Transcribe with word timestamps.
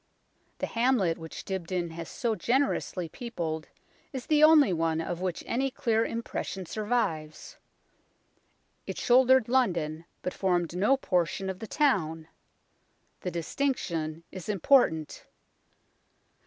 The 0.57 0.65
hamlet 0.65 1.19
which 1.19 1.45
Dibdin 1.45 1.91
has 1.91 2.09
so 2.09 2.33
generously 2.33 3.07
peopled 3.07 3.69
is 4.11 4.25
the 4.25 4.43
only 4.43 4.73
one 4.73 4.99
of 4.99 5.21
which 5.21 5.43
any 5.45 5.69
clear 5.69 6.03
impression 6.03 6.65
survives. 6.65 7.57
It 8.87 8.97
shouldered 8.97 9.47
London, 9.47 10.05
but 10.23 10.33
formed 10.33 10.75
no 10.75 10.97
portion 10.97 11.51
of 11.51 11.59
the 11.59 11.67
town. 11.67 12.29
The 13.19 13.29
distinction 13.29 14.23
is 14.31 14.49
important. 14.49 15.27